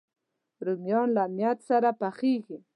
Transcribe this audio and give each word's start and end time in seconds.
رومیان 0.65 1.07
له 1.17 1.23
نیت 1.37 1.59
سره 1.69 1.89
پخېږي 1.99 2.57